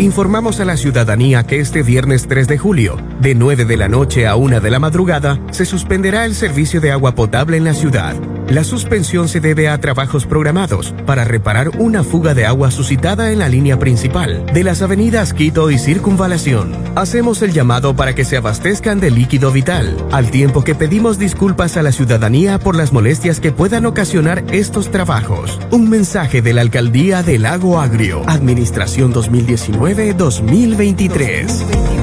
Informamos 0.00 0.60
a 0.60 0.64
la 0.64 0.78
ciudadanía 0.78 1.42
que 1.44 1.60
este 1.60 1.82
viernes 1.82 2.26
3 2.26 2.48
de 2.48 2.56
julio, 2.56 2.96
de 3.20 3.34
9 3.34 3.66
de 3.66 3.76
la 3.76 3.86
noche 3.86 4.26
a 4.26 4.34
1 4.34 4.62
de 4.62 4.70
la 4.70 4.78
madrugada, 4.78 5.38
se 5.50 5.66
suspenderá 5.66 6.24
el 6.24 6.34
servicio 6.34 6.80
de 6.80 6.90
agua 6.90 7.14
potable 7.14 7.58
en 7.58 7.64
la 7.64 7.74
ciudad. 7.74 8.14
La 8.50 8.64
suspensión 8.64 9.28
se 9.28 9.38
debe 9.38 9.68
a 9.68 9.78
trabajos 9.78 10.26
programados 10.26 10.92
para 11.06 11.22
reparar 11.22 11.68
una 11.78 12.02
fuga 12.02 12.34
de 12.34 12.46
agua 12.46 12.72
suscitada 12.72 13.30
en 13.30 13.38
la 13.38 13.48
línea 13.48 13.78
principal 13.78 14.44
de 14.46 14.64
las 14.64 14.82
avenidas 14.82 15.32
Quito 15.32 15.70
y 15.70 15.78
Circunvalación. 15.78 16.74
Hacemos 16.96 17.42
el 17.42 17.52
llamado 17.52 17.94
para 17.94 18.16
que 18.16 18.24
se 18.24 18.36
abastezcan 18.36 18.98
de 18.98 19.12
líquido 19.12 19.52
vital, 19.52 19.96
al 20.10 20.32
tiempo 20.32 20.64
que 20.64 20.74
pedimos 20.74 21.16
disculpas 21.16 21.76
a 21.76 21.82
la 21.82 21.92
ciudadanía 21.92 22.58
por 22.58 22.74
las 22.74 22.92
molestias 22.92 23.38
que 23.38 23.52
puedan 23.52 23.86
ocasionar 23.86 24.42
estos 24.50 24.90
trabajos. 24.90 25.60
Un 25.70 25.88
mensaje 25.88 26.42
de 26.42 26.52
la 26.52 26.62
Alcaldía 26.62 27.22
del 27.22 27.42
Lago 27.42 27.80
Agrio, 27.80 28.28
Administración 28.28 29.14
2019-2023. 29.14 31.99